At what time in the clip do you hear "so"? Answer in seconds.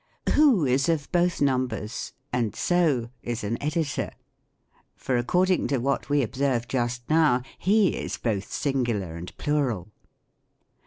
2.55-3.11